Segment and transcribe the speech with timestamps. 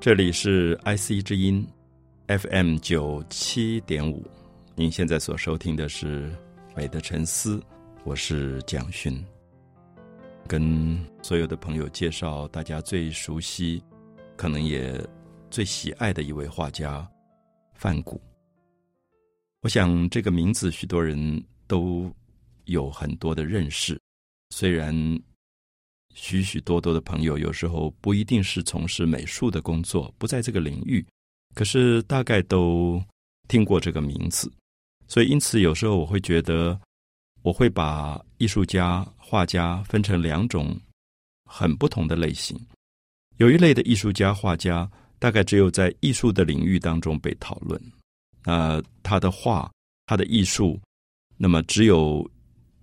[0.00, 1.62] 这里是 IC 之音
[2.26, 4.26] FM 九七点五，
[4.74, 6.30] 您现在所收听的是
[6.74, 7.58] 《美的沉思》，
[8.02, 9.22] 我是蒋勋，
[10.48, 13.84] 跟所有的朋友介绍大家最熟悉、
[14.38, 14.98] 可能也
[15.50, 17.06] 最喜爱的一位画家
[17.74, 18.18] 范谷。
[19.60, 22.10] 我想这个名字许多人都
[22.64, 24.00] 有很多的认识，
[24.48, 24.94] 虽然。
[26.14, 31.04] 许许多多的朋友，有时候不一定是从事美术的工作，不在这个领域，
[31.54, 33.02] 可是大概都
[33.48, 34.52] 听过这个名字。
[35.06, 36.78] 所以，因此有时候我会觉得，
[37.42, 40.78] 我会把艺术家、画家分成两种
[41.44, 42.58] 很不同的类型。
[43.38, 47.80] 有一类的艺术家、画家，大概只有在艺术的领域当中被讨论，
[48.44, 49.70] 呃，他的画、
[50.06, 50.78] 他的艺术，
[51.36, 52.28] 那么只有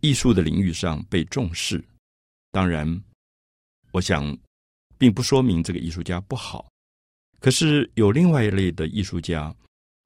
[0.01, 1.83] 艺术的领域上被重视。
[2.51, 2.99] 当然。
[3.91, 4.37] 我想，
[4.97, 6.67] 并不说明这个艺术家不好。
[7.39, 9.55] 可是有另外一类的艺术家，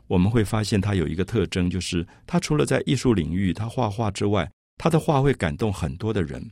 [0.08, 6.46] 我们会发现他有一个特征，就是他除了在艺术领域他画画之外，他的画会感动很多的人，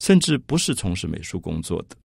[0.00, 1.96] 甚至不是从事美术工作的，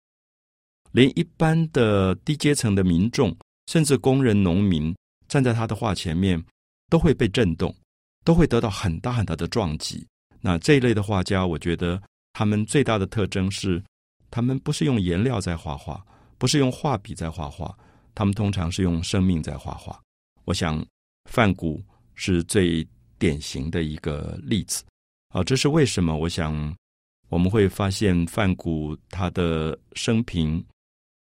[0.91, 3.35] 连一般的低阶层的民众，
[3.67, 4.93] 甚至工人、农民，
[5.27, 6.43] 站在他的画前面，
[6.89, 7.73] 都会被震动，
[8.25, 10.05] 都会得到很大很大的撞击。
[10.41, 12.01] 那这一类的画家，我觉得
[12.33, 13.81] 他们最大的特征是。
[14.31, 16.03] 他们不是用颜料在画画，
[16.39, 17.77] 不是用画笔在画画，
[18.15, 20.01] 他们通常是用生命在画画。
[20.45, 20.83] 我想
[21.29, 21.79] 范谷
[22.15, 22.87] 是最
[23.19, 24.83] 典型的一个例子。
[25.33, 26.17] 啊，这是为什么？
[26.17, 26.75] 我想
[27.29, 30.63] 我们会发现范谷他的生平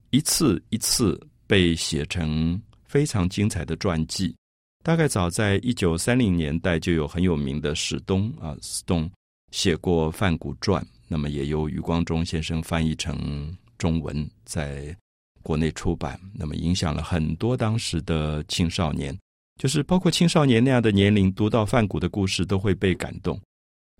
[0.10, 4.36] 一次一次被写成非常精彩的传记。
[4.84, 9.10] 大概早在一九三零年代就有很有名的史东啊，史东
[9.52, 10.86] 写过范谷传。
[11.08, 14.96] 那么也由余光中先生翻译成中文，在
[15.44, 16.20] 国内出版。
[16.34, 19.16] 那么影响了很多当时的青少年，
[19.62, 23.40] 就是包括青少年那样的年龄，读到范谷的故事都会被感动。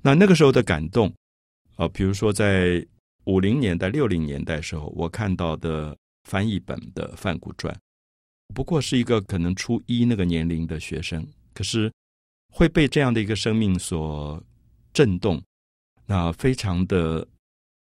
[0.02, 1.14] 那那个时候的感动，
[1.76, 2.86] 啊，比如说在
[3.26, 7.74] 五零年代、六零年代时候，我看到的翻译本的《范谷传》，
[8.54, 11.92] 不过是一个可能初一那个年龄的学生，可是
[12.52, 14.44] 会被这样的一个生命所
[14.94, 15.42] 震动。
[16.06, 17.28] 那非常的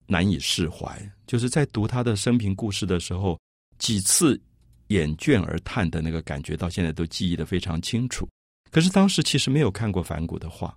[0.06, 3.38] 难以释怀，就是在读他的生平故事的时候，
[3.78, 4.40] 几次
[4.88, 8.26] 眼倦而叹的那个感觉，到现在都记忆的非常清楚。
[8.70, 10.76] 可是当时其实没有看过梵谷的画，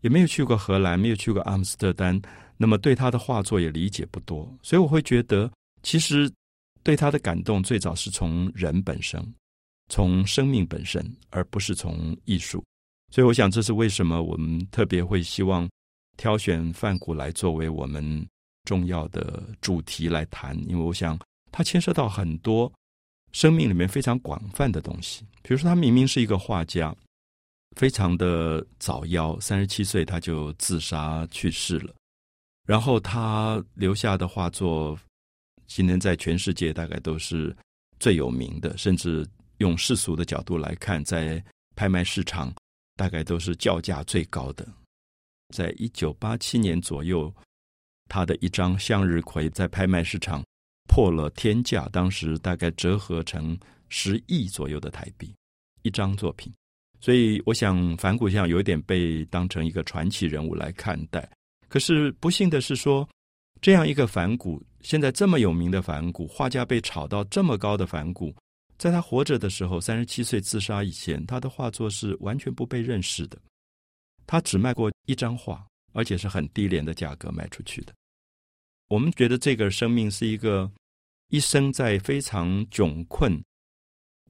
[0.00, 2.20] 也没有去过荷兰，没有去过阿姆斯特丹，
[2.56, 5.50] 那么对他的画作也理解不多，所以我会觉得，
[5.82, 6.30] 其实
[6.82, 9.22] 对他的感动最早是从人本身，
[9.88, 12.62] 从生命本身，而不是从艺术。
[13.10, 15.68] 所以我想，这是为什么我们特别会希望。
[16.20, 18.28] 挑选梵谷来作为我们
[18.64, 21.18] 重要的主题来谈，因为我想
[21.50, 22.70] 它牵涉到很多
[23.32, 25.24] 生命里面非常广泛的东西。
[25.40, 26.94] 比如说，他明明是一个画家，
[27.74, 31.94] 非常的早夭，三十七岁他就自杀去世了。
[32.68, 34.98] 然后他留下的画作，
[35.66, 37.56] 今天在全世界大概都是
[37.98, 39.26] 最有名的，甚至
[39.56, 41.42] 用世俗的角度来看，在
[41.74, 42.52] 拍卖市场
[42.94, 44.68] 大概都是叫价最高的。
[45.50, 47.32] 在一九八七年左右，
[48.08, 50.42] 他的一张向日葵在拍卖市场
[50.88, 55.34] 破了天价，当时大概折合成十亿左右的台币
[55.82, 56.52] 一张作品。
[57.00, 61.26] 所以，我想反骨像有点被当成一个传奇人物来看待。
[61.68, 63.08] 可是不幸的是，说
[63.62, 68.34] 这样一个反骨，现在这么有名的反骨画家被炒到这么高的反骨，
[68.76, 73.38] 在他活着的时候，三十七岁自杀以前，他的画作是完全不被认识的。
[74.30, 77.92] 他只卖过一张画，而且是很低廉的价格卖出去的。
[78.86, 80.70] 我们觉得这个生命是一个
[81.30, 83.42] 一生在非常窘困、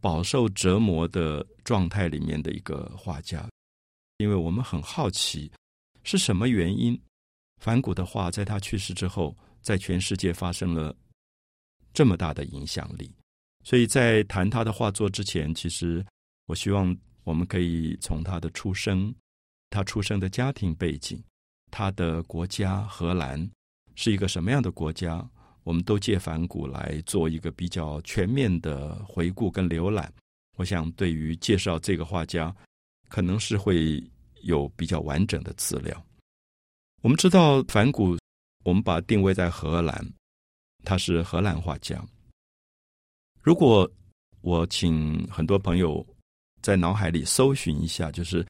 [0.00, 3.46] 饱受折磨的状态里面的一个画家，
[4.16, 5.52] 因为我们很好奇
[6.02, 6.98] 是什么原因，
[7.58, 10.96] 梵谷的画在他去世之后，在全世界发生了
[11.92, 13.14] 这么大的影响力。
[13.66, 16.02] 所以在谈他的画作之前，其实
[16.46, 19.14] 我希望我们可以从他的出生。
[19.70, 21.22] 他出生的家庭背景，
[21.70, 23.48] 他的国家荷兰
[23.94, 25.24] 是一个什么样的国家？
[25.62, 30.12] 我们都借反骨来做一个比较全面的回顾跟浏览。
[30.56, 32.54] 我想，对于介绍这个画家，
[33.08, 34.02] 可能是会
[34.42, 36.04] 有比较完整的资料。
[37.02, 38.18] 我们知道反骨，
[38.64, 40.04] 我们把定位在荷兰，
[40.82, 42.04] 他是荷兰画家。
[43.40, 43.88] 如果
[44.40, 46.04] 我请很多朋友
[46.60, 48.44] 在脑海里搜寻一下，就是。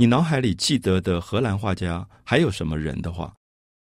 [0.00, 3.34] 你脑海里记得的荷兰画家还有什么人的话，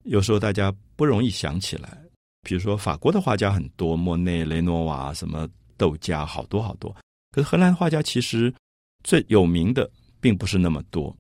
[0.04, 1.98] 有时候大家不容易想起来。
[2.44, 6.96] 比如说法国的画家很多，莫内、雷诺瓦什么窦家好多好多。
[7.32, 8.54] 可是荷兰画家其实
[9.04, 9.90] 最有名的
[10.22, 11.16] 并不是那么多。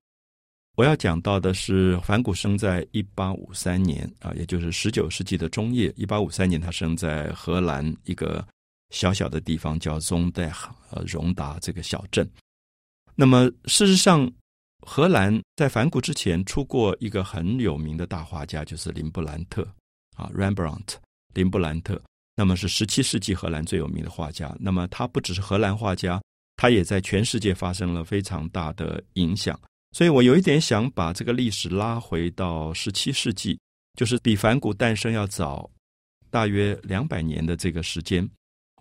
[0.75, 5.91] 我要讲到的是，梵谷生在一八五三年啊，也就是十九世纪的中叶。
[5.97, 8.47] 一八五三年，他生在荷兰一个
[8.91, 10.53] 小小的地方，叫 Zondeg，
[10.91, 12.29] 呃，荣达这个小镇。
[13.15, 14.31] 那么，事实上，
[14.85, 19.63] 荷兰在梵谷之前出过一个很有名的大画家，就是林布兰特
[20.15, 20.95] 啊，Rembrandt，
[21.33, 22.01] 林布兰特。
[22.35, 24.55] 那么是十七世纪荷兰最有名的画家。
[24.59, 26.21] 那么他不只是荷兰画家，
[26.57, 29.59] 他也在全世界发生了非常大的影响。
[29.91, 33.59] 所以我有一点想把这个历史拉回到十七世纪，
[33.95, 35.69] 就是比梵谷诞生要早
[36.31, 38.27] 大约两百年的这个时间。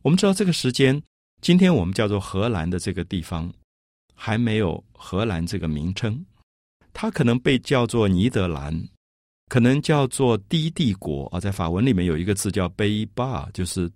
[0.01, 1.01] 我们知道这个时间，
[1.43, 3.53] 今天我们叫做荷兰的这个地方
[4.25, 6.25] 还没有荷兰这个名称，
[6.93, 8.73] 它可能被叫做尼德兰，
[9.49, 11.41] 可能叫做低帝国啊。
[11.41, 13.91] 在法文里面有一个字叫卑巴，就是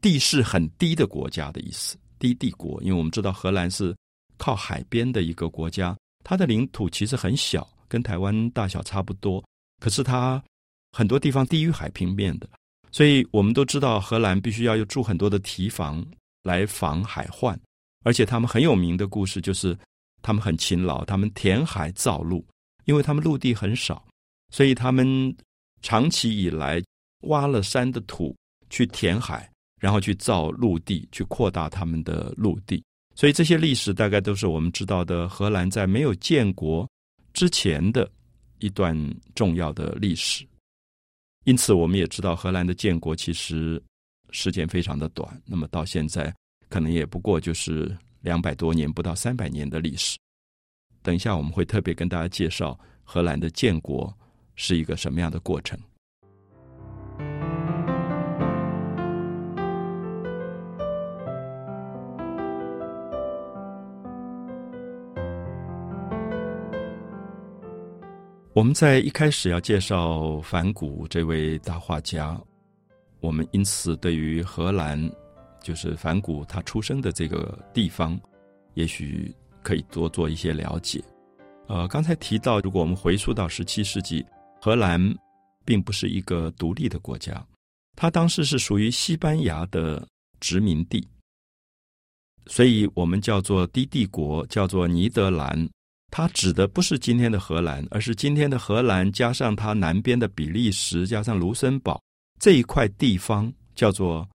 [0.00, 2.82] 地势很低的国家的意思，低帝国。
[2.82, 3.96] 因为我们知道荷兰是
[4.38, 5.96] 靠海边的一个国家。
[6.24, 9.40] 它的领土其实很小，跟台湾大小差不多。
[9.80, 10.42] 可是它
[10.90, 12.50] 很多地方低于海平面的，
[12.90, 16.04] 所以我们都知道荷兰必须要有住很多的堤防
[16.42, 17.56] 来防海患。
[18.02, 19.76] 而且他们很有名的故事就是
[20.22, 22.44] 他们很勤劳，他们填海造陆，
[22.84, 24.04] 因为他们陆地很少，
[24.50, 25.34] 所以他们
[25.82, 26.82] 长期以来
[27.22, 28.36] 挖了山的土
[28.70, 29.50] 去填海，
[29.80, 32.82] 然后去造陆地，去扩大他们的陆地。
[33.14, 36.88] 所以这些历史大概都是我们知道的荷兰在没有建国
[37.32, 38.10] 之前的
[38.58, 38.96] 一段
[39.34, 40.46] 重要的历史。
[41.44, 43.82] 因此，我们也知道荷兰的建国其实
[44.30, 46.34] 时间非常的短，那么到现在
[46.72, 50.16] 可能也不过就是两百多年，不到三百年的历史。
[51.02, 54.10] 等一下我们会特别跟大家介绍荷兰的建国
[54.56, 55.78] 是一个什么样的过程。
[68.54, 72.40] 我们在一开始要介绍梵谷这位大画家，
[73.20, 74.98] 我们因此对于荷兰，
[75.62, 78.18] 就是梵谷他出生的这个地方，
[78.74, 81.02] 也许可以多做一些了解。
[81.68, 84.24] 呃，刚才提到，如果我们回溯到十七世纪，
[84.60, 85.00] 荷兰
[85.64, 87.44] 并不是一个独立的国家，
[87.96, 90.06] 它当时是属于西班牙的
[90.40, 91.06] 殖民地，
[92.46, 95.68] 所以我们叫做低帝国，叫做尼德兰。
[96.10, 101.98] 它指的不是今天的荷兰，而是今天的荷兰加上它南边的比利时，加上卢森堡
[102.38, 104.28] 这一块地方，叫做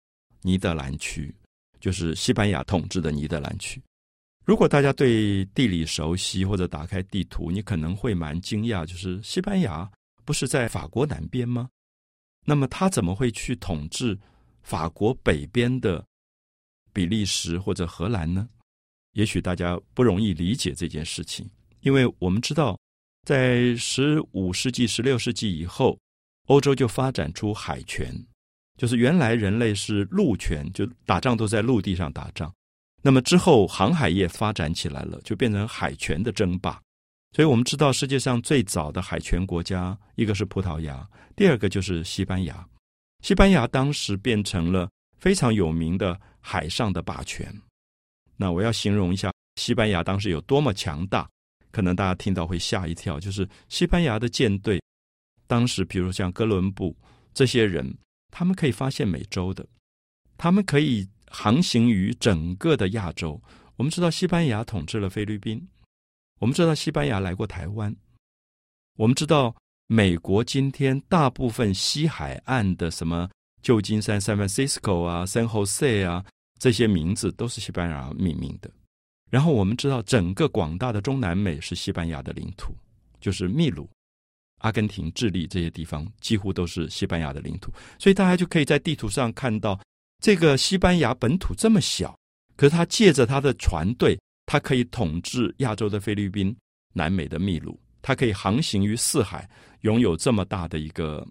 [0.46, 1.34] 尼德兰区，
[1.80, 3.82] 就是西班牙统治的尼德兰区。
[4.44, 9.90] 如果大家对地理熟悉，或者打开地图，你可能会蛮惊讶，就是西班牙
[10.22, 11.70] 不是在法国南边吗？
[12.44, 14.18] 那么他怎么会去统治
[14.62, 16.04] 法国北边的
[16.92, 18.46] 比利时或者荷兰呢？
[19.12, 21.48] 也许大家不容易理解这件事情。
[21.80, 22.78] 因为我们知道，
[23.26, 25.98] 在十五世纪、十六世纪以后，
[26.48, 28.14] 欧洲就发展出海权，
[28.76, 32.52] 就是原来人类是陆权，就打仗都在陆地上打仗。
[33.02, 36.80] 那么之后，航海业发展起来了，就变成海权的争霸。
[37.32, 42.66] 所以我们知道，世界上最早的海权国家，一个是葡萄牙，第二个就是西班牙。
[43.22, 44.88] 西班牙当时变成了
[45.18, 47.52] 非常有名的海上的霸权。
[48.36, 51.28] 那我要形容一下西班牙当时有多么强大。
[51.70, 54.80] 可能大家听到会吓一跳，就是西班牙的舰队，
[55.48, 56.96] 当时比如像哥伦布
[57.32, 57.92] 这些人，
[58.36, 59.64] 他们可以发现美洲的，
[60.36, 63.40] 他们可以航行于整个的亚洲。
[63.76, 65.68] 我们知道西班牙统治了菲律宾，
[66.40, 67.94] 我们知道西班牙来过台湾，
[68.96, 69.54] 我们知道
[69.86, 73.30] 美国今天大部分西海岸的什么
[73.62, 76.24] 旧金山 （San Francisco） 啊、San Jose 啊
[76.58, 78.68] 这些名字都是西班牙命名的。
[79.30, 82.74] 然后我们知道，整个广大的中南美是西班牙的领土，
[83.20, 83.88] 就是秘鲁、
[84.64, 87.72] 阿根廷、智利这些地方几乎都是西班牙的领土。
[87.98, 89.78] 所以大家就可以在地图上看到，
[90.22, 92.14] 这个西班牙本土这么小，
[92.56, 96.54] 可是他借着他的船队，他可以统治亚洲的菲律宾、
[96.92, 99.48] 南美的秘鲁，他可以航行于四海，
[99.82, 101.26] 拥有这么大的一个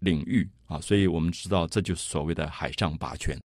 [0.00, 0.80] 领域啊！
[0.80, 3.36] 所以我们知道，这就是所谓的海上霸权。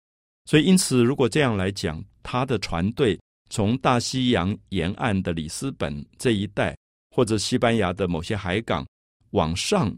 [0.45, 3.19] 所以因此，如果这样来讲，他的船队。
[3.49, 6.75] 从大西洋沿岸的里斯本这一带，
[7.11, 8.83] 或者西班牙的某些海港
[9.33, 9.95] 往上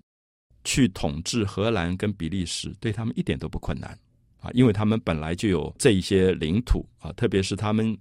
[0.65, 3.97] 去统治荷兰跟比利时，对他们一点都不困难
[4.41, 7.97] 啊，因为他们本来就有这一些领土啊，特别是他们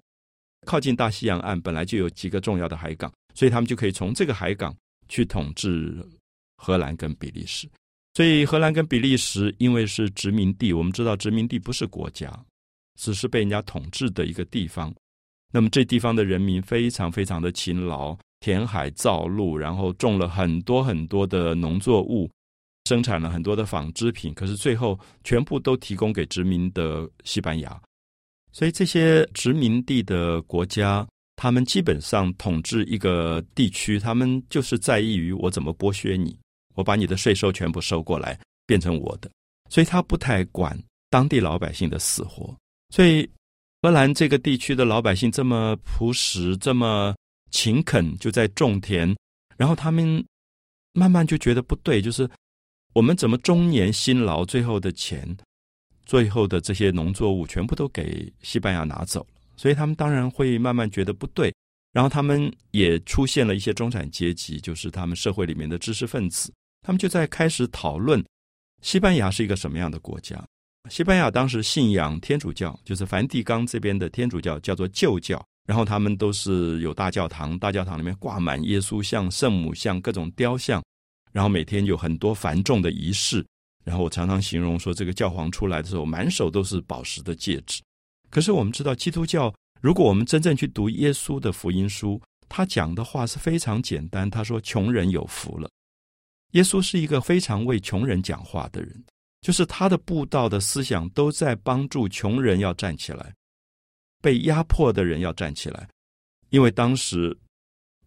[0.65, 4.75] 靠近大西洋岸，本来就有几个重要的海港，所以他们就可以从这个海港
[5.07, 6.03] 去统治
[6.57, 7.69] 荷兰跟比利时。
[8.13, 12.31] 所以荷兰跟比利时因为是殖民地，我们知道殖民地不是国家，
[12.97, 14.93] 只是被人家统治的一个地方。
[15.51, 22.29] 那么这地方的人民非常非常的勤劳，填海造陆，然后种了很多很多的农作物，
[22.85, 24.33] 生产了很多的纺织品。
[24.33, 27.81] 可是最后全部都提供给殖民的西班牙。
[28.51, 36.37] 所以这些殖民地的国家，他们基本上统治一个地区，他们就是在意于我怎么剥削你，
[36.75, 39.29] 我把你的税收全部收过来变成我的。
[39.69, 40.77] 所以他不太管
[41.09, 42.55] 当地老百姓的死活。
[42.89, 43.29] 所以。
[43.81, 47.13] 荷兰这个地区的老百姓这么朴实，这么
[47.55, 49.15] 勤恳，就在种田。
[49.55, 50.21] 然后他们
[50.91, 52.29] 慢慢就觉得不对，就是
[52.91, 55.25] 我们怎么终年辛劳，最后的钱，
[56.05, 59.27] 最后的这些农作物全部都给西班牙拿走了。
[59.55, 61.53] 所以他们当然会慢慢觉得不对。
[61.93, 68.21] 然后他们也出现了一些中产阶级，就是他们社会里面的知识分子，他们就在开始讨论
[68.81, 70.45] 西班牙是一个什么样的国家。
[70.89, 75.41] 西班牙当时信仰天主教，就是梵蒂冈这边的天主教，叫做旧教。
[75.65, 80.83] 然后他们都是有大教堂，大教堂里面挂满耶稣像、圣母像、各种雕像，
[81.31, 83.45] 然后每天有很多繁重的仪式。
[83.83, 87.81] 然后我常常形容说，这个教皇出来的时候，满手都是宝石的戒指。
[88.29, 94.29] 可是我们知道，基督教，如果我们真正去读耶稣的福音书，他讲的话是非常简单。
[94.29, 95.69] 他说：“穷人有福了。”
[96.53, 99.03] 耶稣是一个非常为穷人讲话的人。
[99.41, 103.31] 就是他的布道的思想都在帮助穷人要站起来，
[104.25, 105.87] 被压迫的人要站起来，
[106.49, 107.37] 因为当时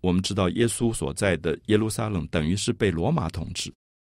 [0.00, 3.72] 我们知道耶稣所在的耶路撒冷等于是被罗马统治，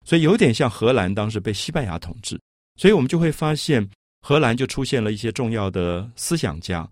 [0.05, 2.39] 所以有点像荷兰当时被西班牙统治，
[2.77, 3.85] 所以我们就会发现
[4.21, 6.89] 荷兰就出现了一些重要的思想家，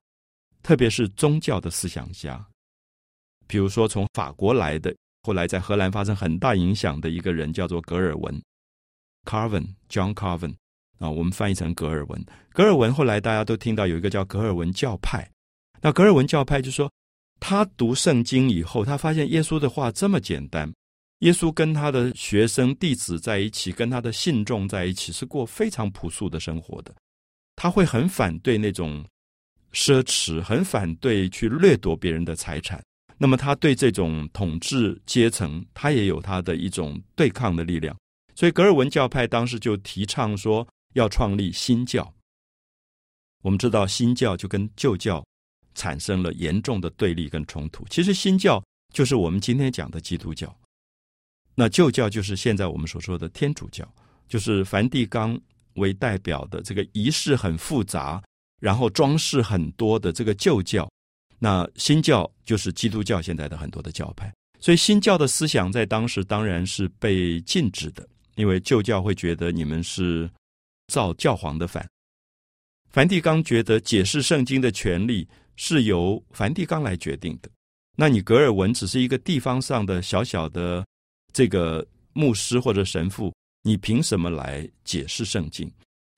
[0.61, 2.45] 特别是宗教的思想家，
[3.47, 8.43] 比如说从法国来的，后来在荷兰发生很大影响的一个人叫做格尔文。
[9.23, 10.53] Carvin John Carvin
[10.99, 12.25] 啊，我们翻译成格尔文。
[12.51, 15.29] 格尔文后来大家都听到有一个叫格尔文教派。
[15.81, 16.91] 那格尔文教派就说，
[17.39, 20.71] 他读圣经以后，他发现耶稣的话这么简单。
[21.19, 26.93] 耶稣跟他的学生弟子在一起，跟他的信众在一起，是过非常朴素的生活的。
[27.55, 29.03] 他会很反对那种
[29.73, 32.79] 奢侈，很反对去掠夺别人的财产。
[33.17, 37.97] 那么他对这种统治阶层，他也有他的一种对抗的力量。
[38.35, 42.13] 所以，格尔文教派当时就提倡说要创立新教。
[43.43, 45.23] 我们知道，新教就跟旧教
[45.75, 47.85] 产生了严重的对立跟冲突。
[47.89, 48.63] 其实，新教
[48.93, 50.53] 就是我们今天讲的基督教，
[51.55, 53.87] 那旧教就是现在我们所说的天主教，
[54.27, 55.39] 就是梵蒂冈
[55.75, 58.21] 为代表的这个仪式很复杂，
[58.59, 60.89] 然后装饰很多的这个旧教。
[61.39, 64.33] 那新教就是基督教现在的很多的教派。
[64.59, 68.07] 所以，新教的思想在当时当然是被禁止的。
[68.35, 70.29] 因为旧教会觉得你们是
[70.87, 71.87] 造教皇的反，
[72.89, 77.49] 梵蒂冈觉得解释圣经的权利是由梵蒂冈来决定的。
[77.95, 80.85] 那你格尔文只是一个地方上的小小的
[81.33, 85.69] 这个牧师或者神父，你凭什么来解释圣经？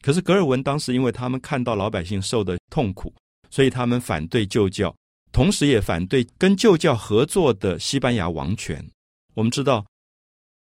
[0.02, 3.14] 可是格尔文当时因为他们看到老百姓受的痛苦，
[3.50, 4.96] 所以他们反对旧教，
[5.32, 8.86] 同时也反对跟旧教合作的西班牙王权。
[9.34, 9.86] 我们知道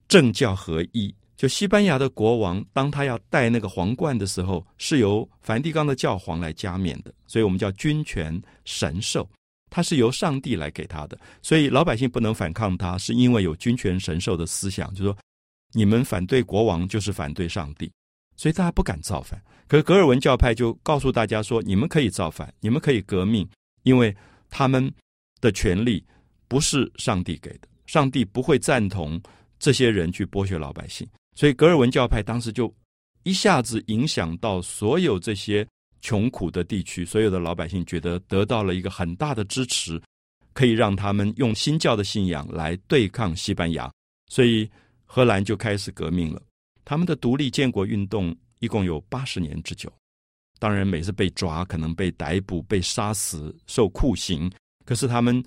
[0.08, 1.14] 政教合一。
[1.40, 9.26] 就西班牙的国王，当他要戴那个皇冠的时候，是由梵蒂冈的教皇来加冕的，所以我们叫君权神授，
[9.70, 15.18] 他是由上帝来给他的，所以老百姓不能反抗他，是因为有君权神授的思想，就说
[15.72, 17.90] 你们反对国王就是反对上帝，
[18.36, 19.42] 所以大家不敢造反。
[19.66, 23.48] 可是格尔文教派就告诉大家说，你们可以造反，你们可以革命，
[23.84, 24.14] 因为
[24.50, 24.94] 他们
[25.40, 26.06] 的权利
[26.50, 29.18] 不是上帝给的，上帝不会赞同
[29.58, 31.08] 这些人去剥削老百姓。
[31.40, 32.70] 所以，格尔文教派当时就
[33.24, 35.66] 一下子影响到所有这些
[36.02, 40.02] 穷苦的地区，所有的老百姓觉得得到了一个很大的支持，
[40.52, 43.90] 可以让他们用新教的信仰来对抗西班牙。
[44.28, 44.70] 所以，
[45.06, 46.42] 荷兰就开始革命了。
[46.84, 49.90] 他们的独立建国运动一共有八十年之久。
[50.60, 54.52] 当然，每次被抓，可能被逮捕、被杀死、受酷刑，
[54.84, 55.42] 可是他们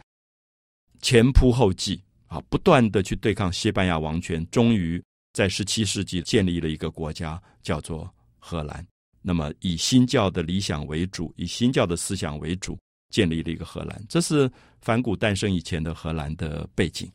[1.03, 4.99] 前仆后继啊，不断的去对抗西班牙王权，终于。
[5.33, 8.09] 在十七世纪建立了一个国家，叫做
[8.39, 8.87] 荷兰。
[9.23, 14.05] 那么以新教的理想为主，以新教的思想为主，建立了一个荷兰。
[14.09, 17.11] 这是梵谷诞生以前的荷兰的背景。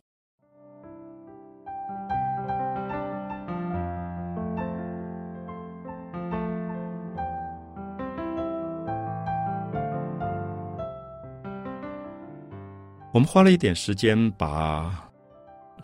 [13.14, 15.04] 我们花了一点时间把。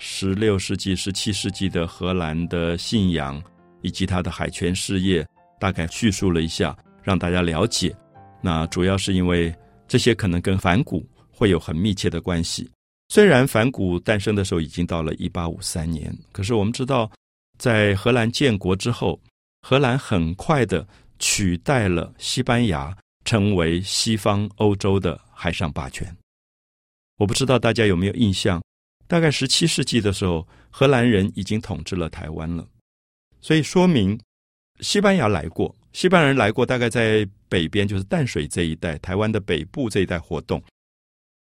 [0.06, 3.42] 十六世纪、十七世纪的荷兰的信仰
[3.82, 5.26] 以及他的海权事业，
[5.62, 7.96] 大概叙述了一下，让大家了解。
[8.42, 9.56] 那主要是因为
[9.88, 12.70] 这些可能跟反骨会有很密切的关系。
[13.08, 17.10] 虽然反骨诞生的时候已经到了一八五三年，可是我们知道，
[17.58, 19.18] 在荷兰建国之后，
[19.62, 20.86] 荷兰很快的
[21.18, 22.94] 取代了西班牙，
[23.24, 26.14] 成为西方欧洲的海上霸权。
[27.18, 28.62] 我不知道大家有没有印象，
[29.08, 32.68] 大概十七世纪的时候，荷兰人已经统治了台湾了，
[33.42, 34.20] 所以说明
[34.80, 35.76] 西班牙来过。
[35.92, 40.64] 西班牙人来过，大概在北边，就是淡水这一带，台湾的北部这一带活动。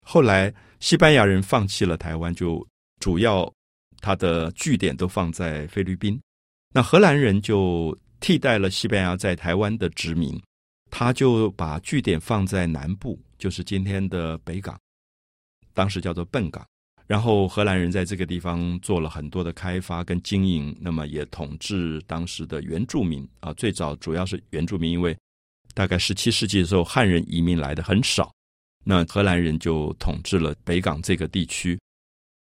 [0.03, 2.65] 后来西班牙人放弃了台湾，就
[3.01, 3.53] 主要
[4.01, 6.21] 他的据点都放在菲律宾。
[6.73, 10.41] 那荷兰人就替代了西班牙在台湾的殖民，
[10.89, 14.79] 他就把据点放在南部，就是今天的北港，
[15.75, 16.65] 当时叫做笨港。
[17.09, 23.51] 然后荷兰人在这个地方做了很多的开发跟经营，那么也统治当时的原住民啊。
[23.55, 25.17] 最早主要是原住民，因为
[25.73, 28.31] 大概十七世纪的时候汉人移民来的很少，
[28.85, 31.81] 那荷兰人就统治了北港这个地区。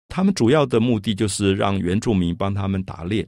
[0.07, 3.27] 他们主要的目的就是让原住民帮他们打猎。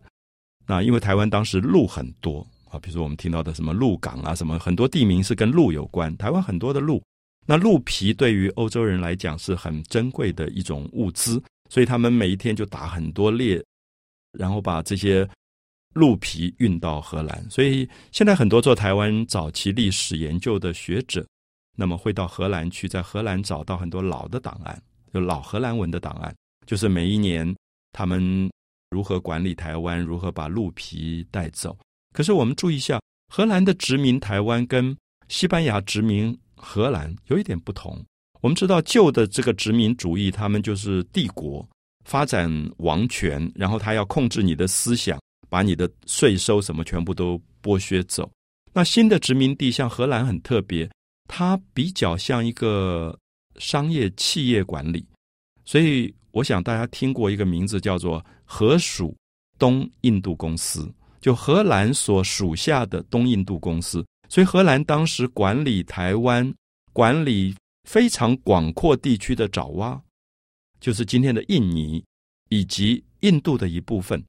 [0.65, 6.15] 那因为台湾当时鹿很多啊，比如说我们听到的什么鹿港啊，什么很多地名是跟鹿有关。
[6.15, 7.03] 台湾很多的鹿。
[7.47, 13.63] 那鹿皮对于欧洲人来讲是很珍贵的一种物资，所以他们每一天就打很多猎，
[14.31, 15.27] 然后把这些
[15.93, 17.47] 鹿皮运到荷兰。
[17.49, 21.23] 所以现在很多做台湾早期历史研究的学者，
[21.77, 24.81] 那么会到荷兰去，在荷兰找到很多老的档案，
[25.13, 27.55] 就老荷兰文的档案，就是每一年
[27.91, 28.49] 他们
[28.89, 31.77] 如何管理台湾，如何把鹿皮带走。
[32.11, 32.99] 可是我们注意一下，
[33.31, 36.35] 荷兰的殖民台湾跟西班牙殖民。
[36.55, 38.03] 荷兰有一点不同。
[38.41, 41.67] 我们知道旧的这个殖民主义，他们就是帝国
[42.03, 48.29] 发展王权，然后他要控制你的思想，把你的税收什么全部都剥削走。
[48.71, 50.87] 那新的殖民地像荷兰很特别，
[51.27, 53.17] 它比较像一个
[53.57, 55.07] 商业企业管理。
[55.63, 59.15] 所以我想大家听过一个名字叫做荷属
[59.57, 64.05] 东印度公司，就荷兰所属下的东印度公司。
[64.29, 66.53] 所以荷兰当时管理台湾，
[66.93, 70.01] 管理非常广阔地区的爪哇，
[70.79, 72.03] 就是今天的印尼
[72.49, 74.23] 以及印度的一部分。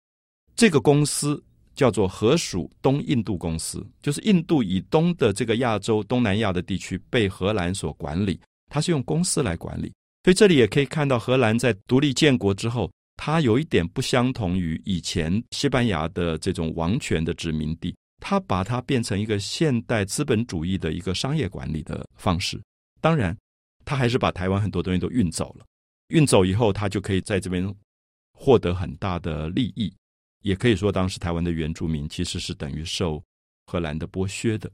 [0.54, 1.42] 这个公司
[1.74, 9.92] 叫做荷属东印度公司，就是印度以东的这个亚洲、东南亚的地区被荷兰所管理，它是用公司来管理。
[10.24, 17.94] 所以这里也可以看到，荷兰在独立建国之后，它有一点不相同于以前西班牙的这种王权的殖民地。
[18.28, 22.60] 他把它变成一个现代资本主义的一个商业管理的方式。
[23.00, 23.36] 当然，
[23.84, 25.64] 他还是把台湾很多东西都运走了。
[26.08, 27.72] 运走以后，他就可以在这边
[28.32, 29.94] 获得很大的利益。
[30.42, 33.22] 也可以说，当时台湾的原住民其实是等于受
[33.68, 34.68] 荷兰的剥削的。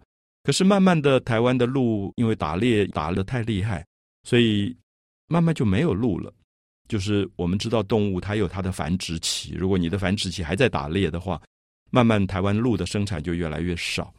[0.45, 3.87] 可是，慢慢的，台湾的鹿因为打猎打得太厉害，
[4.23, 4.75] 所以
[5.27, 6.33] 慢慢就没有鹿了。
[6.88, 9.53] 就是我们知道，动物它有它的繁殖期。
[9.53, 11.38] 如果你的繁殖期还在打猎的话，
[11.95, 14.13] 慢慢，台湾鹿的生产就越来越少。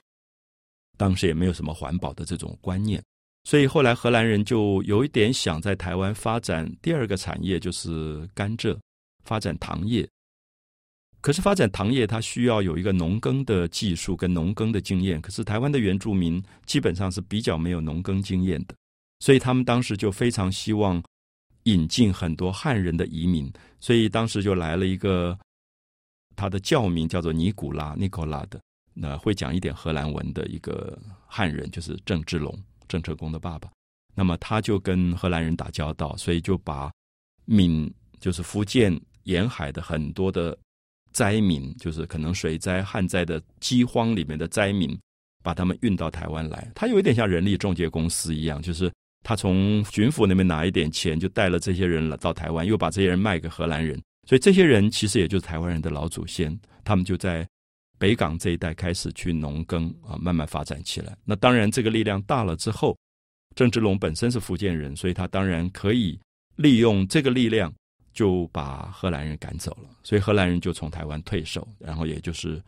[0.96, 3.04] 当时也没有什么环保的这种观念，
[3.46, 8.78] 所以后来荷兰人就有一点想在台湾发展第二个产业，就是甘蔗，
[9.26, 10.08] 发展糖业。
[11.20, 15.20] 可是发展糖业，它需要有一个农耕的技术跟农耕的经验。
[15.20, 18.76] 可是台湾的原住民基本上是比较没有农耕经验的，
[19.20, 21.04] 所以他们当时就非常希望
[21.64, 25.36] 引进很多汉人的移民，所以当时就来了一个。
[26.36, 28.60] 他的教名叫做尼古拉尼古拉的，
[28.94, 33.70] 那会讲一点荷兰文的一个汉人，就是郑芝龙，郑成功的爸爸。
[34.16, 36.92] 那么他就跟荷兰人打交道，所以就把
[37.46, 40.56] 闽，就是福建沿海的很多的
[41.12, 44.96] 灾民，就是可能水灾、旱灾的饥荒里面的灾民，
[45.44, 46.72] 把他们运到台湾来。
[46.76, 48.92] 他有一点像人力中介公司一样，就是
[49.24, 54.00] 他从巡抚那边拿一点钱，就带了这些人来到台湾，又把这些人卖给荷兰人。
[54.26, 57.46] 所以这些人其实也就是台湾人的老祖先，他们就在
[58.00, 61.16] 北港这一带开始去农耕啊，慢慢发展起来。
[61.26, 62.98] 那当然，这个力量大了之后，
[63.56, 66.20] 郑芝龙本身是福建人，所以他当然可以
[66.56, 67.74] 利用这个力量，
[68.14, 69.90] 就把荷兰人赶走了。
[70.04, 72.62] 所以荷兰人就从台湾退守，然后也就是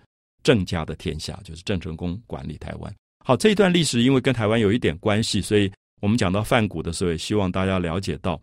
[0.44, 2.96] 郑家的天下，就是郑成功管理台湾。
[3.26, 8.39] 好，这一段历史因为跟台湾有一点关系，所以我们讲到梵谷的时候，也希望大家了解到。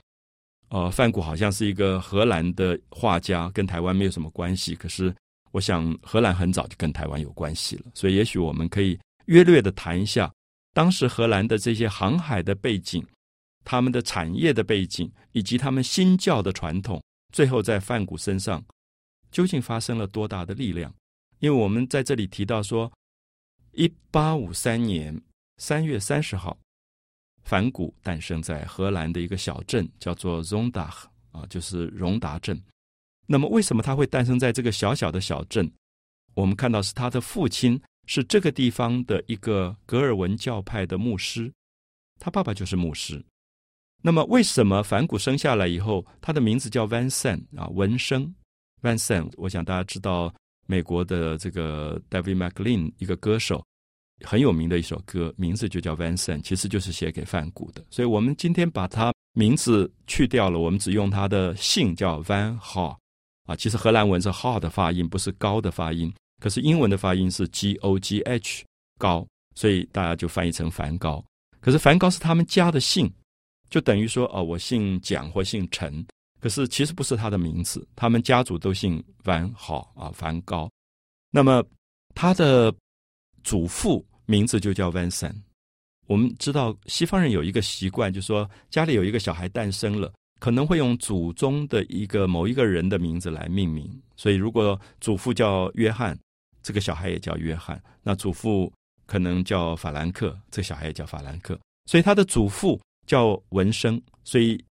[0.72, 4.74] 呃，范谷好像是一个荷兰的画家，跟台湾没有什么关系。
[4.74, 5.14] 可是，
[5.50, 10.32] 我想荷兰很早就跟台湾有关系了，所以也许我们可以约略的谈一下
[10.72, 13.06] 当时荷兰的这些航海的背景、
[13.66, 17.02] 他们的产业的背景，以及他们新教的传统，
[17.35, 18.64] 最后在范谷身上
[19.30, 20.90] 究竟发生了多大的力量？
[21.40, 22.90] 因为我们在这里提到说，
[23.72, 25.20] 一八五三年
[25.58, 26.56] 三月三十号，
[27.44, 30.92] 梵谷诞生在荷兰的一个小镇，叫做 Zondag
[31.31, 32.61] 啊，就是荣达镇。
[33.26, 35.70] 那么，为什么他会诞生在这个小小的小镇？
[36.35, 41.52] 我们看到是他的父亲是这个地方的一个格尔文教派的牧师，
[42.18, 43.24] 他爸爸就是牧师。
[44.02, 48.35] 那么，为什么梵谷生下来以后，他的名字叫 Van s a n 啊，文生
[48.83, 50.35] Van s a n 我想大家知道，
[50.66, 53.64] 美国的这个 David McLean 一个歌手
[54.24, 57.85] 很有名的一首歌，名字就叫 Van Son，其实就是写给梵谷的。
[57.90, 62.96] 所以我们今天把他名字去掉了，我们只用他的姓叫 Van Ha
[63.44, 63.56] 啊。
[63.56, 66.12] 其实荷兰文是 Ha 的发音，不是高的发音。
[66.40, 68.64] 可是英文的发音是 G O G H
[68.98, 71.24] 高，所以大家就翻译成梵高。
[71.61, 73.12] 可是梵高是他们家的姓。
[73.70, 76.04] 就等于说，哦，我姓蒋或姓陈，
[76.42, 77.88] 可是其实不是他的名字。
[77.96, 80.70] 他们家族都姓梵好啊，梵高。
[81.30, 81.64] 那么
[82.14, 82.70] 他的
[83.42, 85.35] 祖父名字就叫 Vincent。
[86.06, 93.90] 我们知道西方人有一个习惯，就是说家里有一个小孩诞生了，可能会用祖宗的一个某一个人的名字来命名。
[94.16, 96.18] 所以如果祖父叫约翰，
[96.62, 97.82] 这个小孩也叫约翰。
[98.02, 98.72] 那祖父
[99.06, 101.58] 可能叫法兰克，这个小孩也叫法兰克。
[101.87, 102.80] 所以他的祖父。
[103.04, 104.64] 叫文生，所以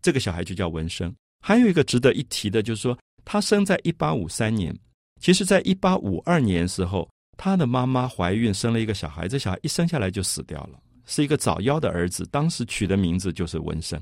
[0.00, 1.12] 这个小孩就叫文生。
[1.44, 4.72] 还有一个值得一提的，就是说他生在一八五三年，
[5.20, 12.26] 其实在一八五二年时候，他的妈妈怀孕生了一个小孩，这小孩一生下来就死掉了，是一个早夭的儿子。
[12.32, 14.00] 当时取的名字就是文生，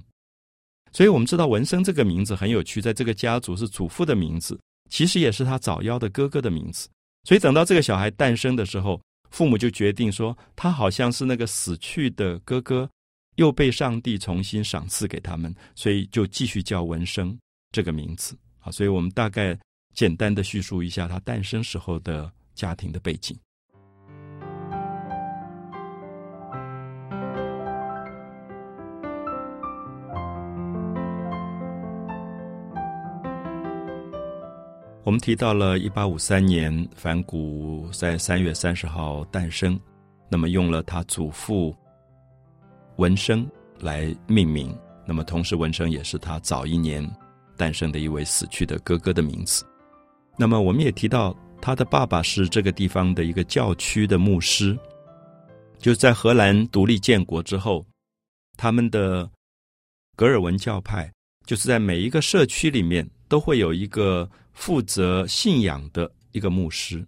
[0.92, 4.58] 所以我们知道文生这个名字很有趣，在这个家族是祖父的名字，
[4.90, 6.88] 其实也是他早夭的哥哥的名字。
[7.24, 12.88] 所以等到这个小孩诞生的时候，父母就决定说，他好像是那个死去的哥哥。
[13.36, 17.36] 又被上帝重新赏赐给他们，所以就继续叫文生
[17.72, 18.70] 这个名字啊。
[18.70, 19.58] 所以我们大概
[19.92, 23.38] 简单的叙述一下他诞生时候的家庭的背景。
[35.06, 39.78] 我们提到了一八五三年，梵谷在三月三十号诞生，
[40.30, 41.76] 那么用了他祖父。
[42.96, 43.46] 文生
[43.80, 47.06] 来命名，那么同时文生也是他早一年
[47.54, 49.62] 诞生的一位死去的哥哥的名字。
[50.38, 54.78] 那么我们也提到，他的爸爸是这个地方的一个教区的牧师。
[55.78, 57.86] 就在荷兰独立建国之后，
[58.58, 59.26] 他们的
[60.14, 61.10] 格尔文教派
[61.46, 67.02] 就是在每一个社区里面都会有一个负责信仰的一个牧师。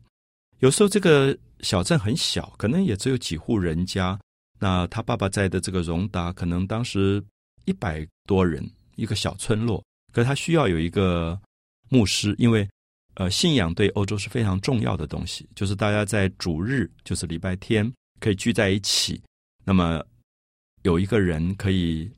[0.60, 4.18] 有时候这个小镇很小，可能也只有几户人家。
[4.58, 7.22] 那他爸爸在的这个荣达，可能当时
[7.66, 9.84] 一百多人，一个小村落。
[10.14, 11.38] 可他需要有一个
[11.90, 12.66] 牧师，因为
[13.16, 15.46] 呃，信仰对欧洲是非常重要的东西。
[15.54, 19.20] 就是大家在主日，就是礼拜天，可以聚在一起。
[19.64, 20.02] 那么
[20.82, 22.10] 有一个人可以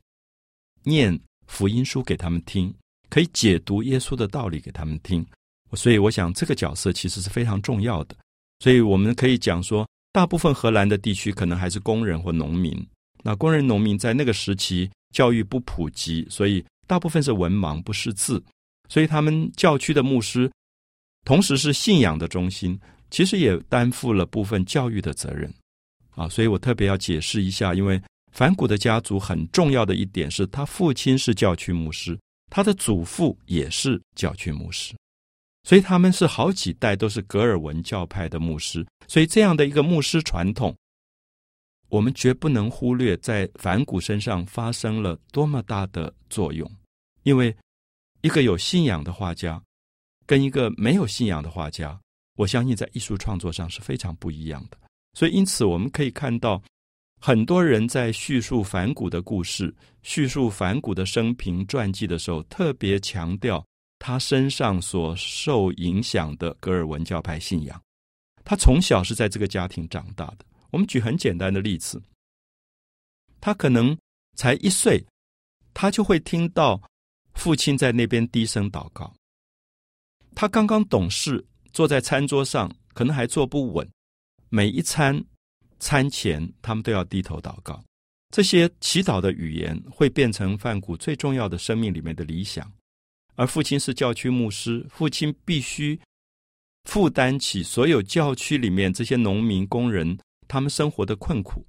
[0.83, 2.73] 念福音书给他们听，
[3.09, 5.25] 可以解读耶稣的道理给他们听。
[5.73, 8.15] 所以我想这个角色其实是非常重要的。
[8.59, 9.85] 所以我们可以讲说。
[10.11, 12.75] 大部分荷兰的地区可能还是工人或农民。
[13.21, 18.43] 那工人、农民在那个时期教育不普及，所以大部分是文盲不识字。
[18.89, 20.51] 所以他们教区的牧师，
[21.25, 22.79] 同时是信仰的中心，
[23.09, 25.53] 其实也担负了部分教育的责任。
[26.11, 28.01] 啊，所以我特别要解释一下，因为
[28.31, 34.93] 梵谷的家族很重要的一点是他父亲是教区牧师，他的祖父也是教区牧师。
[35.63, 40.75] 所以他们是好几代都是格尔文教派的牧师，所以这样的一个牧师传统，
[41.89, 46.69] 我们绝不能忽略，在梵谷身上发生了多么大的作用。
[47.23, 47.55] 因为
[48.21, 49.61] 一个有信仰的画家，
[50.29, 51.99] 跟一个没有信仰的画家，
[52.35, 54.77] 我相信在艺术创作上是非常不一样的。
[55.13, 56.61] 所以因此我们可以看到，
[57.19, 63.65] 很多人在叙述梵谷的故事、叙述梵谷的生平传记的时候，特别强调。
[63.97, 67.83] 他身上所受影响的格尔文教派信仰，
[68.45, 70.45] 他从小是在这个家庭长大的。
[70.69, 72.01] 我们举很简单的例子，
[73.41, 73.97] 他可能
[74.37, 75.05] 才一岁，
[75.73, 76.81] 他就会听到
[77.33, 79.13] 父亲在那边低声祷告。
[80.35, 83.87] 他刚刚懂事，坐在餐桌上，可能还坐不稳。
[84.49, 85.23] 每一餐
[85.79, 87.83] 餐前，他们都要低头祷告。
[88.33, 92.71] 这些祈祷的语言会变成范谷最重要的生命里面的理想。
[93.35, 95.99] 而父亲是教区牧师，父亲必须
[96.85, 101.65] 负担起所有教区里面这些农民工人他们生活的困苦，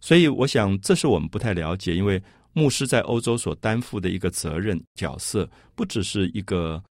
[0.00, 2.22] 所以我想这是我们不太了解，因为
[2.52, 6.82] 牧师在欧洲所担负的一个责任角色，不只是一个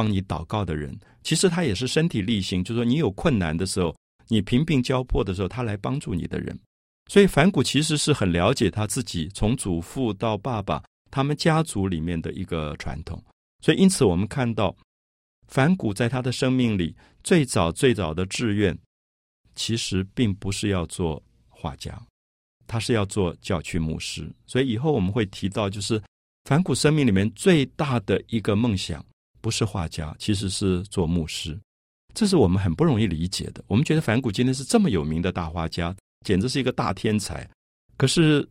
[0.00, 3.94] 帮你祷告的人，其实他也是身体力行，就是说你有困难的时候，
[4.28, 6.58] 你贫病交迫的时候，他来帮助你的人。
[7.10, 13.22] 所以反谷其实是很了解他自己从祖父到爸爸他们家族里面的一个传统。
[13.62, 14.74] 所以因此我们看到
[15.48, 18.74] 反谷在他的生命里最早最早的志愿，
[19.54, 22.00] 其实并不是要做画家，
[22.66, 24.26] 他是要做教区牧师。
[24.46, 26.02] 所以以后我们会提到，就是
[26.44, 29.04] 反谷生命里面最大的一个梦想，
[29.40, 31.58] 不是画家，其实是做牧师。
[32.14, 33.62] 这是我们很不容易理解的。
[33.66, 35.94] 我们觉得反谷今天是这么有名的大画家，
[36.26, 37.48] 简直是一个大天才。
[37.96, 38.46] 可是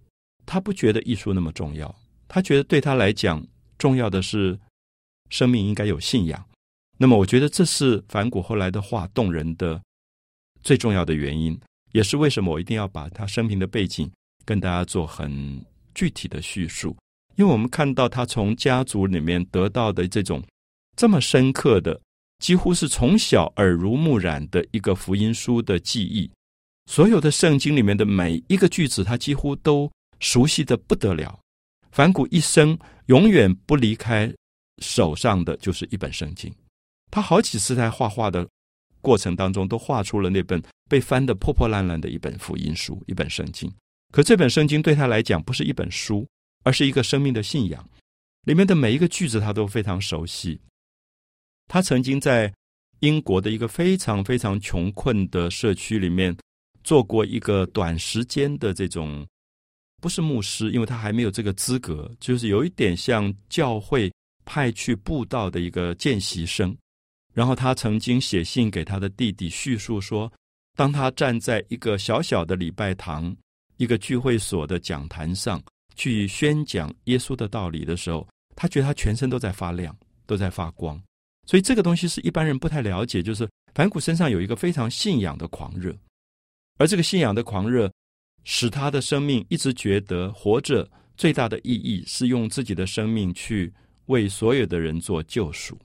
[0.46, 1.94] 他不觉得艺术那么重要，
[2.28, 3.46] 他觉得对他来讲，
[3.78, 4.58] 重要的是
[5.30, 6.44] 生命应该有信仰。
[6.98, 9.82] 那么，我觉得这是反谷后来的画动人的
[10.64, 11.60] 最重要的原因，
[11.92, 14.10] 也是为什么我一定要把他生平的背景
[14.46, 16.96] 跟大家做很具体的叙述。
[17.36, 20.44] 因为我们看到他从家族里面得到的这种
[21.00, 21.98] 这么深刻的。
[22.40, 26.30] 几乎是从小耳濡目染的一个福音书的记忆，
[26.88, 31.40] 所有的圣经里面的每一个句子，他几乎都熟悉的不得了。
[31.92, 34.30] 反谷一生永远不离开
[34.82, 36.54] 手上的就是一本圣经。
[37.10, 38.46] 他好几次在画画的
[39.00, 43.72] 过程当中，都画出了那本被翻得破破烂烂的一本福音书，一本圣经。
[44.12, 46.28] 可这本圣经对他来讲，不是一本书，
[46.64, 47.90] 而是一个生命的信仰。
[48.44, 50.60] 里面的每一个句子，他都非常熟悉。
[51.70, 52.52] 他曾经在
[53.00, 56.36] 英国的一个非常非常穷困的社区里面
[56.84, 59.26] 做过一个短时间的这种，
[60.02, 64.12] 不是牧师，因为他还没有这个资格，就是有一点像教会
[64.46, 66.76] 派去布道的一个见习生。
[67.34, 70.30] 然后他曾经写信给他的弟弟，叙述说，
[70.76, 73.34] 当他站在一个小小的礼拜堂、
[73.78, 75.62] 一个聚会所的讲坛上
[75.96, 81.00] 去宣讲耶稣的道理的时候，他觉得他全身都在发亮，都在发光。
[81.50, 85.98] 所以这个东西是一般人不太了解，就是反骨身上有一个非常信仰的狂热，
[86.78, 87.92] 而这个信仰的狂热
[88.44, 93.74] 使他的生命一直觉得活着最大的意义是用自己的生命去
[94.06, 95.76] 为所有的人做救赎。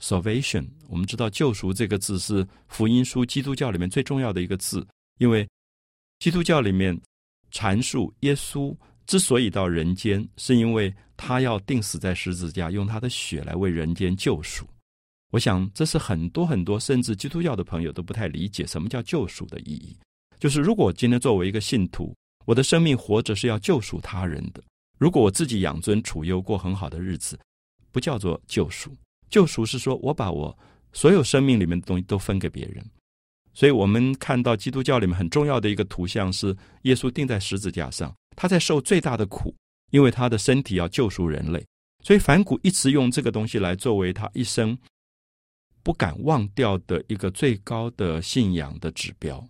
[0.00, 4.86] Salvation，我们知道“救赎”这个字是福音书基督教里面最重要的一个字，
[5.18, 5.46] 因为
[6.20, 6.98] 基督教里面
[7.52, 8.74] 阐述耶稣。
[9.06, 14.66] 之所以到人间，是因为他要定死在十字架，用他的血来为人间救赎。
[15.30, 19.96] 我想，这是很多很多甚至基督教的朋友都不太理解什么叫救赎的意义。
[20.38, 24.60] 就是如果今天作为一个信徒，我的生命活着是要救赎他人的；
[24.98, 27.38] 如果我自己养尊处优过很好的日子，
[27.90, 28.94] 不叫做救赎。
[29.30, 30.56] 救赎是说我把我
[30.92, 32.84] 所有生命里面的东西都分给别人。
[33.52, 38.14] 所以我们看到基督教里面很重要的一个图像是耶稣钉在十字架上。
[38.36, 39.54] 他在受最大的苦，
[39.94, 41.64] 因为他的身体要救赎人类，
[42.02, 44.76] 所以反骨一直用这个东西来作为他一生
[45.84, 49.46] 不敢忘掉的一个最高的信仰的指标。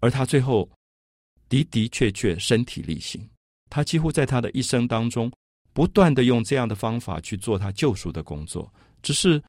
[0.00, 0.68] 而他最后
[1.48, 3.26] 的的确确身体力行，
[3.70, 5.32] 他几乎在他的一生当中
[5.72, 8.70] 不断的用这样的方法去做他救赎的工作。
[9.00, 9.42] 只是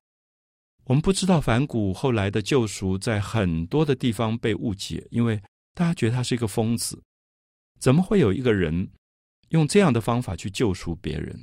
[0.86, 5.38] 我们不知道反骨后来的救赎在很多的地方被误解，因为
[5.74, 6.98] 大家觉得他是一个疯子。
[7.78, 8.90] 怎么会有一个人
[9.50, 11.38] 用这样的方法去救赎别人？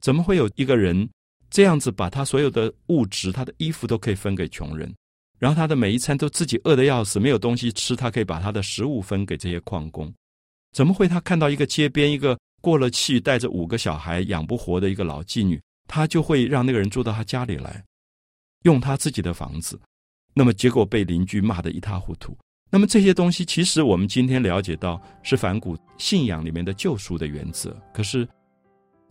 [0.00, 1.08] 怎么会有一个人
[1.50, 4.92] 这样子把他所有的物质、他的衣服都可以分给穷人，
[5.38, 10.12] 然后他的每一餐都自己饿得要死，没有东西吃，他可以把他的食物分给这些矿工？
[10.72, 17.84] 怎么会他看到一个街边一个过了气、带着五个小孩养不活的一个老妓女，他就会让那个人住到他家里来，
[18.62, 19.78] 用他自己的房子？
[20.34, 22.36] 那么结果被邻居骂得一塌糊涂。
[22.74, 27.76] 那么这些东西，其实我们今天了解到是反骨信仰里面的救赎的原则。
[27.92, 28.26] 可是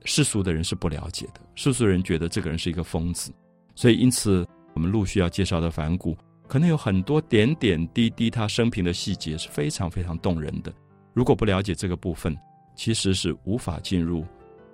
[0.04, 3.32] 世俗的人是不了解的，世俗人觉得这个人是一个疯子。
[3.76, 4.43] 所以因此，
[4.74, 10.74] 我们陆续要介绍的反骨，可能有很多点点滴滴他生平的细节是非常非常动人的。
[11.13, 12.36] 如果不了解这个部分，
[12.76, 14.26] 其实是无法进入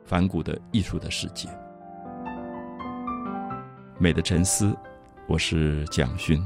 [0.05, 1.49] 反骨的艺术的世界。
[3.99, 4.73] 美的沉思，
[5.27, 6.41] 我是蒋勋。